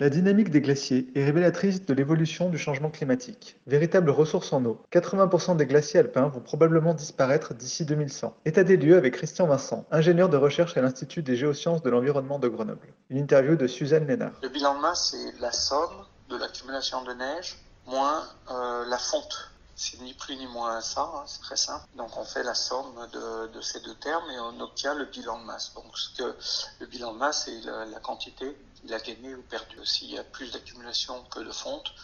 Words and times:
La 0.00 0.10
dynamique 0.10 0.50
des 0.50 0.60
glaciers 0.60 1.10
est 1.16 1.24
révélatrice 1.24 1.84
de 1.84 1.92
l'évolution 1.92 2.50
du 2.50 2.56
changement 2.56 2.88
climatique. 2.88 3.56
Véritable 3.66 4.10
ressource 4.10 4.52
en 4.52 4.64
eau, 4.64 4.80
80% 4.92 5.56
des 5.56 5.66
glaciers 5.66 5.98
alpins 5.98 6.28
vont 6.28 6.38
probablement 6.38 6.94
disparaître 6.94 7.52
d'ici 7.52 7.84
2100. 7.84 8.36
État 8.44 8.62
des 8.62 8.76
lieux 8.76 8.96
avec 8.96 9.14
Christian 9.14 9.48
Vincent, 9.48 9.86
ingénieur 9.90 10.28
de 10.28 10.36
recherche 10.36 10.76
à 10.76 10.82
l'Institut 10.82 11.24
des 11.24 11.34
géosciences 11.34 11.82
de 11.82 11.90
l'environnement 11.90 12.38
de 12.38 12.46
Grenoble. 12.46 12.94
Une 13.10 13.18
interview 13.18 13.56
de 13.56 13.66
Suzanne 13.66 14.06
Lénard. 14.06 14.38
Le 14.40 14.50
bilan 14.50 14.76
de 14.76 14.82
masse, 14.82 15.16
c'est 15.16 15.40
la 15.40 15.50
somme 15.50 16.04
de 16.30 16.36
l'accumulation 16.36 17.02
de 17.02 17.14
neige 17.14 17.56
moins 17.88 18.22
euh, 18.52 18.84
la 18.88 18.98
fonte. 18.98 19.50
C'est 19.80 20.00
ni 20.00 20.12
plus 20.12 20.34
ni 20.34 20.48
moins 20.48 20.80
ça, 20.80 21.02
hein, 21.02 21.22
c'est 21.26 21.40
très 21.40 21.56
simple. 21.56 21.86
Donc 21.94 22.16
on 22.16 22.24
fait 22.24 22.42
la 22.42 22.56
somme 22.56 23.08
de, 23.12 23.60
ces 23.60 23.78
deux 23.78 23.94
termes 23.94 24.28
et 24.28 24.40
on 24.40 24.58
obtient 24.58 24.92
le 24.92 25.04
bilan 25.04 25.38
de 25.38 25.44
masse. 25.44 25.72
Donc 25.74 25.96
ce 25.96 26.08
que 26.16 26.36
le 26.80 26.86
bilan 26.86 27.12
de 27.12 27.18
masse, 27.18 27.44
c'est 27.44 27.60
la, 27.60 28.00
quantité 28.00 28.56
il 28.82 28.92
a 28.92 28.98
gagné 28.98 29.36
ou 29.36 29.42
perdu. 29.42 29.76
S'il 29.86 30.10
y 30.10 30.18
a 30.18 30.24
plus 30.24 30.50
d'accumulation 30.50 31.22
que 31.30 31.38
de 31.38 31.52
fonte, 31.52 31.94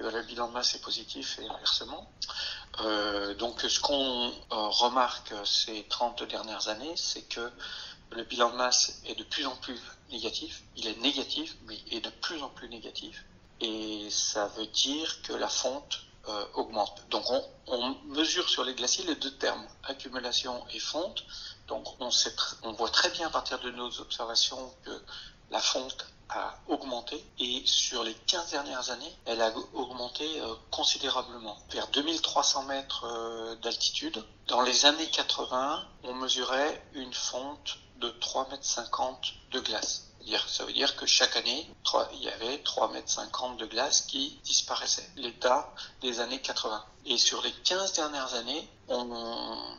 eh 0.00 0.02
le 0.02 0.22
bilan 0.22 0.48
de 0.48 0.52
masse 0.52 0.74
est 0.74 0.80
positif 0.80 1.38
et 1.38 1.48
inversement. 1.48 2.10
Euh, 2.80 3.34
donc 3.34 3.60
ce 3.60 3.78
qu'on 3.78 4.28
euh, 4.28 4.32
remarque 4.50 5.32
ces 5.44 5.86
30 5.88 6.24
dernières 6.24 6.66
années, 6.66 6.96
c'est 6.96 7.22
que 7.22 7.52
le 8.10 8.24
bilan 8.24 8.50
de 8.50 8.56
masse 8.56 9.00
est 9.06 9.14
de 9.14 9.22
plus 9.22 9.46
en 9.46 9.54
plus 9.54 9.80
négatif. 10.10 10.64
Il 10.74 10.88
est 10.88 10.98
négatif, 10.98 11.54
mais 11.66 11.78
est 11.92 12.00
de 12.00 12.10
plus 12.10 12.42
en 12.42 12.48
plus 12.48 12.68
négatif. 12.68 13.24
Et 13.60 14.08
ça 14.10 14.48
veut 14.48 14.66
dire 14.66 15.22
que 15.22 15.34
la 15.34 15.48
fonte 15.48 16.00
euh, 16.28 16.44
augmente. 16.54 17.04
Donc 17.10 17.24
on, 17.66 17.96
mesure 18.06 18.48
sur 18.48 18.64
les 18.64 18.74
glaciers 18.74 19.04
les 19.04 19.16
deux 19.16 19.34
termes, 19.38 19.66
accumulation 19.84 20.64
et 20.72 20.78
fonte. 20.78 21.24
Donc 21.68 21.86
on 22.00 22.72
voit 22.72 22.90
très 22.90 23.10
bien 23.10 23.26
à 23.26 23.30
partir 23.30 23.58
de 23.60 23.70
nos 23.70 24.00
observations 24.00 24.72
que 24.84 25.02
la 25.50 25.60
fonte 25.60 26.06
a 26.28 26.54
augmenté 26.68 27.22
et 27.38 27.62
sur 27.66 28.04
les 28.04 28.14
15 28.14 28.50
dernières 28.50 28.90
années, 28.90 29.14
elle 29.26 29.42
a 29.42 29.52
augmenté 29.74 30.24
euh, 30.40 30.54
considérablement, 30.70 31.56
vers 31.70 31.88
2300 31.88 32.64
mètres 32.64 33.04
euh, 33.04 33.54
d'altitude. 33.56 34.24
Dans 34.46 34.62
les 34.62 34.86
années 34.86 35.08
80, 35.10 35.84
on 36.04 36.14
mesurait 36.14 36.82
une 36.94 37.12
fonte 37.12 37.78
de 37.96 38.08
3,50 38.08 38.50
mètres 38.50 38.62
de 39.52 39.60
glace. 39.60 40.11
Ça 40.48 40.64
veut 40.64 40.72
dire 40.72 40.96
que 40.96 41.06
chaque 41.06 41.36
année, 41.36 41.66
il 42.12 42.22
y 42.22 42.28
avait 42.28 42.56
3,50 42.58 42.92
mètres 42.92 43.56
de 43.56 43.66
glace 43.66 44.02
qui 44.02 44.38
disparaissaient. 44.44 45.08
L'état 45.16 45.72
des 46.00 46.20
années 46.20 46.40
80. 46.40 46.84
Et 47.06 47.18
sur 47.18 47.42
les 47.42 47.52
15 47.52 47.92
dernières 47.94 48.34
années, 48.34 48.68
on 48.88 49.04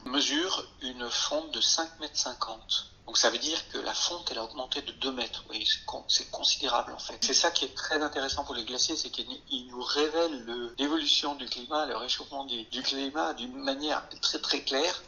mesure 0.05 0.65
une 0.81 1.09
fonte 1.09 1.51
de 1.51 1.61
5,50 1.61 1.99
mètres. 1.99 2.89
Donc 3.05 3.17
ça 3.17 3.29
veut 3.29 3.37
dire 3.37 3.59
que 3.69 3.77
la 3.77 3.93
fonte, 3.93 4.31
elle 4.31 4.37
a 4.37 4.43
augmenté 4.43 4.81
de 4.81 4.91
2 4.93 5.11
mètres. 5.11 5.43
Oui, 5.49 5.67
c'est 6.07 6.31
considérable 6.31 6.93
en 6.93 6.99
fait. 6.99 7.17
C'est 7.21 7.33
ça 7.33 7.51
qui 7.51 7.65
est 7.65 7.75
très 7.75 8.01
intéressant 8.01 8.43
pour 8.45 8.55
les 8.55 8.63
glaciers, 8.63 8.95
c'est 8.95 9.09
qu'ils 9.09 9.67
nous 9.67 9.83
révèlent 9.83 10.73
l'évolution 10.77 11.35
du 11.35 11.45
climat, 11.47 11.85
le 11.85 11.97
réchauffement 11.97 12.45
du 12.45 12.81
climat 12.81 13.33
d'une 13.33 13.55
manière 13.55 14.07
très 14.21 14.39
très 14.39 14.63
claire 14.63 15.01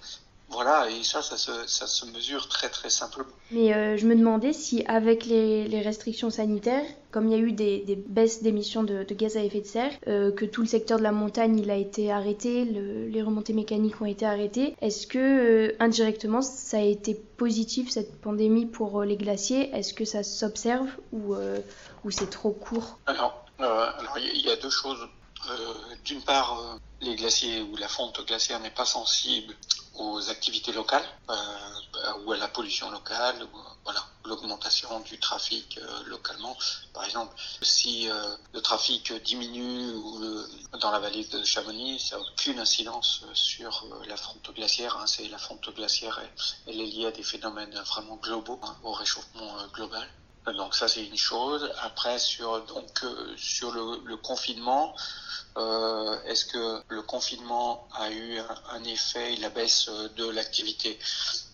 voilà, 0.50 0.90
et 0.90 1.04
ça, 1.04 1.22
ça 1.22 1.38
se, 1.38 1.52
ça 1.68 1.88
se 1.88 2.06
mesure 2.06 2.48
très 2.48 2.70
très 2.70 2.90
simplement. 2.90 3.30
Mais 3.52 3.74
euh, 3.74 3.98
je 3.98 4.06
me 4.06 4.16
demandais 4.16 4.54
si 4.54 4.86
avec 4.86 5.26
les, 5.26 5.68
les, 5.68 5.82
restrictions 5.82 6.30
sanitaires, 6.30 6.86
comme 7.12 7.28
il 7.28 7.32
y 7.32 7.36
a 7.36 7.40
eu 7.40 7.52
des, 7.52 7.80
des 7.80 7.96
baisses 7.96 8.44
d'émissions 8.44 8.84
de, 8.84 9.04
de, 9.04 9.14
gaz 9.16 9.38
à 9.38 9.44
effet 9.44 9.62
de 9.62 9.66
serre, 9.66 9.92
euh, 10.08 10.32
que 10.32 10.46
tout 10.46 10.62
le 10.62 10.68
secteur 10.68 11.00
de 11.00 11.04
la 11.04 11.12
montagne 11.12 11.60
il 11.60 11.72
a 11.72 11.76
été 11.76 12.12
arrêté, 12.12 12.64
le, 12.64 13.08
les 13.08 13.22
remontées 13.24 13.54
mécaniques 13.54 14.00
ont 14.02 14.06
été 14.06 14.26
arrêtées, 14.26 14.76
est-ce 14.82 15.08
que 15.08 15.18
euh, 15.18 15.76
indirectement 15.80 16.42
ça 16.42 16.78
a 16.78 16.82
été 16.82 17.16
positif 17.16 17.90
cette 17.90 18.22
pandémie 18.22 18.68
pour 18.68 19.04
les 19.04 19.18
glaciers? 19.18 19.76
Est-ce 19.76 19.94
que 19.94 20.06
ça 20.06 20.24
s'observe 20.24 20.88
ou, 21.12 21.36
ou 22.04 22.12
c'est 22.12 22.30
trop 22.30 22.52
court? 22.52 23.00
Alors, 23.08 23.46
alors 23.60 24.18
il 24.18 24.46
y 24.46 24.52
a 24.52 24.56
deux 24.58 24.70
choses. 24.70 25.00
D'une 26.04 26.24
part, 26.24 26.80
les 27.02 27.16
glaciers 27.16 27.62
ou 27.62 27.76
la 27.78 27.88
fonte 27.88 28.26
glaciaire 28.26 28.60
n'est 28.60 28.72
pas 28.72 28.86
sensible 28.86 29.56
aux 29.98 30.30
activités 30.30 30.72
locales 30.72 31.06
euh, 31.30 32.24
ou 32.26 32.34
à 32.34 32.38
la 32.38 32.48
pollution 32.48 32.90
locale, 32.92 33.44
ou, 33.44 33.58
voilà, 33.84 34.06
l'augmentation 34.26 35.00
du 35.02 35.20
trafic 35.20 35.78
euh, 35.78 36.04
localement. 36.06 36.58
Par 36.94 37.06
exemple, 37.06 37.34
si 37.62 38.10
euh, 38.10 38.36
le 38.54 38.62
trafic 38.62 39.14
diminue 39.24 39.94
dans 40.80 40.92
la 40.92 41.00
vallée 41.00 41.26
de 41.26 41.44
Chamonix, 41.44 42.00
ça 42.00 42.18
n'a 42.18 42.24
aucune 42.24 42.60
incidence 42.60 43.24
sur 43.34 43.86
la 44.08 44.18
fonte 44.18 44.54
glaciaire. 44.54 44.98
Hein, 44.98 45.08
c'est 45.08 45.28
la 45.28 45.38
fonte 45.38 45.74
glaciaire, 45.76 46.20
elle, 46.22 46.74
elle, 46.74 46.82
est 46.82 46.86
liée 46.88 47.06
à 47.08 47.12
des 47.12 47.24
phénomènes 47.24 47.78
vraiment 47.82 48.18
globaux, 48.18 48.60
hein, 48.64 48.76
au 48.84 48.92
réchauffement 48.92 49.68
global. 49.74 50.08
Donc 50.54 50.76
ça 50.76 50.88
c'est 50.88 51.06
une 51.06 51.18
chose. 51.18 51.72
Après 51.82 52.20
sur 52.20 52.66
donc 52.66 53.04
sur 53.38 53.72
le, 53.72 54.02
le 54.06 54.18
confinement, 54.18 54.96
euh, 55.58 56.18
est-ce 56.26 56.46
que 56.46 56.84
le 56.90 57.02
confinement 57.02 57.88
a 57.94 58.12
eu 58.12 58.40
un, 58.72 58.84
effet, 58.84 59.38
la 59.38 59.50
baisse 59.50 59.90
de 60.18 60.30
l'activité 60.30 61.00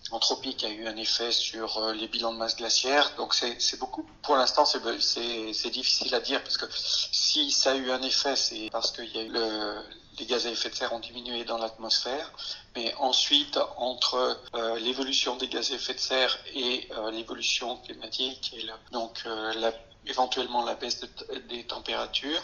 anthropique 0.09 0.63
a 0.63 0.69
eu 0.69 0.87
un 0.87 0.95
effet 0.97 1.31
sur 1.31 1.77
euh, 1.77 1.93
les 1.93 2.07
bilans 2.07 2.33
de 2.33 2.37
masse 2.37 2.55
glaciaire? 2.57 3.13
Donc 3.17 3.35
c'est 3.35 3.79
beaucoup, 3.79 4.03
pour 4.23 4.35
l'instant 4.35 4.65
c'est 4.65 5.69
difficile 5.69 6.15
à 6.15 6.19
dire 6.19 6.41
parce 6.43 6.57
que 6.57 6.65
si 7.11 7.51
ça 7.51 7.71
a 7.73 7.75
eu 7.75 7.91
un 7.91 8.01
effet, 8.01 8.35
c'est 8.35 8.69
parce 8.71 8.91
que 8.91 9.03
y 9.03 9.19
a 9.19 9.21
eu 9.21 9.29
le, 9.29 9.75
les 10.19 10.25
gaz 10.25 10.45
à 10.45 10.49
effet 10.49 10.69
de 10.69 10.75
serre 10.75 10.93
ont 10.93 10.99
diminué 10.99 11.43
dans 11.45 11.57
l'atmosphère. 11.57 12.31
Mais 12.75 12.93
ensuite, 12.95 13.57
entre 13.77 14.39
euh, 14.55 14.79
l'évolution 14.79 15.35
des 15.35 15.47
gaz 15.47 15.71
à 15.71 15.75
effet 15.75 15.93
de 15.93 15.99
serre 15.99 16.37
et 16.53 16.87
euh, 16.97 17.11
l'évolution 17.11 17.77
climatique 17.77 18.53
et 18.57 18.65
donc 18.91 19.23
euh, 19.25 19.71
éventuellement 20.05 20.63
la 20.65 20.75
baisse 20.75 20.99
de 20.99 21.07
des 21.49 21.63
températures, 21.65 22.41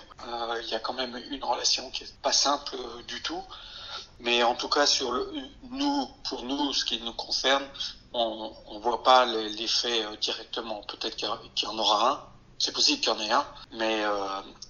il 0.62 0.70
y 0.70 0.76
a 0.76 0.80
quand 0.80 0.94
même 0.94 1.20
une 1.32 1.44
relation 1.44 1.90
qui 1.92 2.04
est 2.04 2.16
pas 2.22 2.32
simple 2.32 2.76
du 3.08 3.22
tout. 3.22 3.44
Mais 4.20 4.44
en 4.44 4.56
tout 4.56 4.70
cas, 4.70 4.86
sur 4.86 5.12
nous, 5.70 6.08
pour 6.28 6.44
nous, 6.44 6.74
ce 6.74 6.86
qui 6.86 7.00
nous 7.02 7.14
concerne, 7.14 7.66
on 8.14 8.54
ne 8.74 8.80
voit 8.80 9.04
pas 9.04 9.26
l'effet 9.26 10.04
directement. 10.22 10.82
Peut-être 10.84 11.16
qu'il 11.16 11.28
y, 11.28 11.68
en 11.68 11.78
aura 11.78 12.12
un. 12.12 12.24
C'est 12.60 12.74
possible 12.74 13.00
qu'il 13.02 13.12
y 13.12 13.16
en 13.16 13.20
ait 13.20 13.32
un, 13.32 13.46
mais 13.72 14.04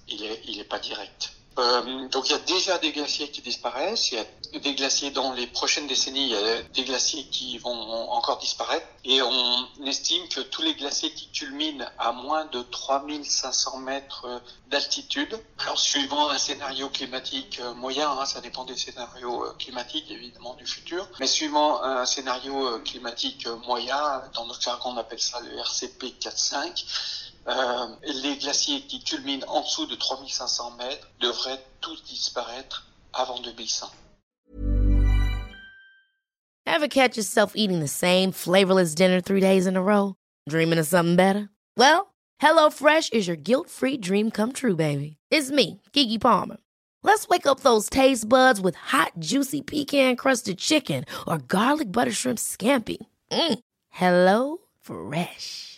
il 0.08 0.24
est, 0.24 0.42
il 0.46 0.58
est 0.58 0.64
pas 0.64 0.78
direct. 0.78 1.37
Euh, 1.58 2.08
donc 2.08 2.28
il 2.28 2.32
y 2.32 2.34
a 2.34 2.38
déjà 2.38 2.78
des 2.78 2.92
glaciers 2.92 3.28
qui 3.30 3.42
disparaissent, 3.42 4.12
il 4.12 4.18
y 4.18 4.56
a 4.56 4.58
des 4.60 4.74
glaciers 4.74 5.10
dans 5.10 5.32
les 5.32 5.46
prochaines 5.46 5.86
décennies, 5.86 6.26
il 6.26 6.30
y 6.30 6.36
a 6.36 6.62
des 6.62 6.84
glaciers 6.84 7.24
qui 7.24 7.58
vont 7.58 7.70
encore 8.10 8.38
disparaître. 8.38 8.86
Et 9.04 9.20
on 9.22 9.66
estime 9.84 10.28
que 10.28 10.40
tous 10.40 10.62
les 10.62 10.74
glaciers 10.74 11.10
qui 11.12 11.30
culminent 11.30 11.84
à 11.98 12.12
moins 12.12 12.44
de 12.46 12.62
3500 12.62 13.78
mètres 13.78 14.42
d'altitude, 14.68 15.38
alors 15.58 15.78
suivant 15.78 16.30
un 16.30 16.38
scénario 16.38 16.88
climatique 16.90 17.58
euh, 17.60 17.74
moyen, 17.74 18.10
hein, 18.10 18.24
ça 18.24 18.40
dépend 18.40 18.64
des 18.64 18.76
scénarios 18.76 19.44
euh, 19.44 19.54
climatiques 19.58 20.10
évidemment 20.10 20.54
du 20.54 20.66
futur, 20.66 21.08
mais 21.18 21.26
suivant 21.26 21.82
un 21.82 22.06
scénario 22.06 22.78
climatique 22.80 23.48
moyen, 23.66 24.22
dans 24.34 24.46
notre 24.46 24.60
jargon 24.60 24.90
on 24.90 24.96
appelle 24.96 25.20
ça 25.20 25.40
le 25.40 25.58
RCP 25.58 26.14
4-5, 26.20 27.27
euh, 27.48 27.86
les 28.22 28.36
glaciers 28.36 28.82
qui 28.82 29.02
culminent 29.02 29.44
en 29.48 29.62
dessous 29.62 29.86
de 29.86 29.94
3500 29.94 30.72
mètres 30.78 31.08
devraient 31.20 31.64
tous 31.80 32.02
disparaître 32.04 32.86
avant 33.12 33.40
2100. 33.40 33.90
Ever 36.66 36.88
catch 36.88 37.16
yourself 37.16 37.52
eating 37.56 37.80
the 37.80 37.88
same 37.88 38.30
flavorless 38.30 38.94
dinner 38.94 39.20
three 39.20 39.40
days 39.40 39.66
in 39.66 39.76
a 39.76 39.82
row? 39.82 40.14
Dreaming 40.48 40.78
of 40.78 40.86
something 40.86 41.16
better? 41.16 41.48
Well, 41.76 42.14
HelloFresh 42.40 43.12
is 43.12 43.26
your 43.26 43.36
guilt-free 43.36 43.98
dream 43.98 44.30
come 44.30 44.52
true, 44.52 44.76
baby. 44.76 45.16
It's 45.30 45.50
me, 45.50 45.80
Kiki 45.92 46.18
Palmer. 46.18 46.58
Let's 47.02 47.26
wake 47.28 47.46
up 47.46 47.60
those 47.60 47.88
taste 47.88 48.28
buds 48.28 48.60
with 48.60 48.74
hot, 48.76 49.12
juicy 49.18 49.62
pecan-crusted 49.62 50.58
chicken 50.58 51.04
or 51.26 51.38
garlic 51.38 51.90
butter 51.90 52.12
shrimp 52.12 52.38
scampi. 52.38 52.98
Mm. 53.30 53.58
Hello 53.90 54.58
Fresh. 54.80 55.77